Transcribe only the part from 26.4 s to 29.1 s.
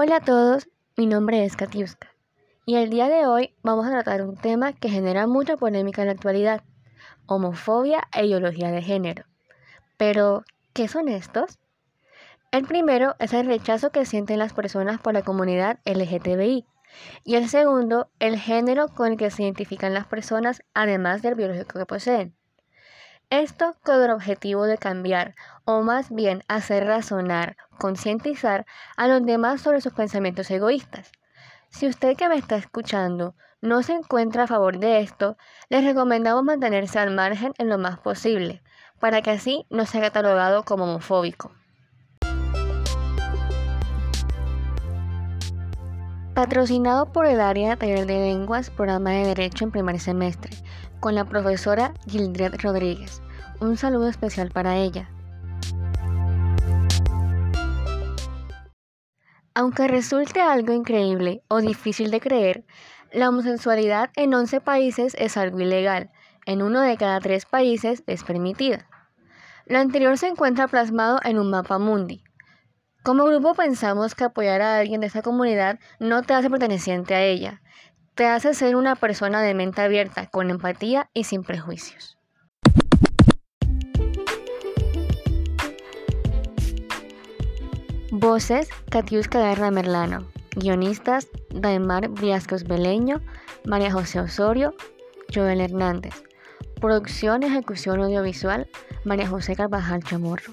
hacer razonar, concientizar a